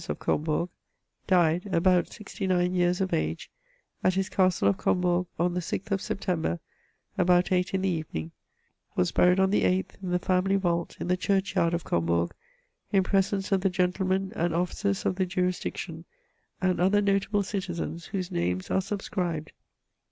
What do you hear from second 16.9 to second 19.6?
notable citizens, whose names are subscribed.